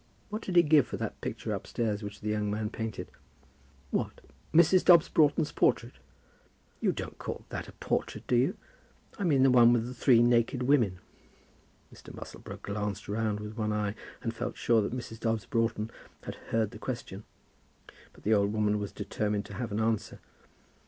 What 0.29 0.41
did 0.41 0.55
he 0.55 0.63
give 0.63 0.87
for 0.87 0.97
that 0.97 1.21
picture 1.21 1.53
upstairs 1.53 2.01
which 2.01 2.21
the 2.21 2.29
young 2.29 2.49
man 2.49 2.71
painted?" 2.71 3.11
"What, 3.91 4.21
Mrs. 4.51 4.83
Dobbs 4.83 5.09
Broughton's 5.09 5.51
portrait?" 5.51 5.93
"You 6.79 6.91
don't 6.91 7.19
call 7.19 7.45
that 7.49 7.67
a 7.67 7.71
portrait, 7.73 8.25
do 8.25 8.35
you? 8.35 8.57
I 9.19 9.23
mean 9.25 9.43
the 9.43 9.51
one 9.51 9.71
with 9.71 9.85
the 9.85 9.93
three 9.93 10.23
naked 10.23 10.63
women?" 10.63 10.97
Mr. 11.93 12.11
Musselboro 12.15 12.57
glanced 12.63 13.07
round 13.07 13.39
with 13.41 13.55
one 13.59 13.71
eye, 13.71 13.93
and 14.23 14.33
felt 14.33 14.57
sure 14.57 14.81
that 14.81 14.91
Mrs. 14.91 15.19
Dobbs 15.19 15.45
Broughton 15.45 15.91
had 16.23 16.33
heard 16.49 16.71
the 16.71 16.79
question. 16.79 17.23
But 18.11 18.23
the 18.23 18.33
old 18.33 18.51
woman 18.51 18.79
was 18.79 18.91
determined 18.91 19.45
to 19.45 19.53
have 19.53 19.71
an 19.71 19.79
answer. 19.79 20.19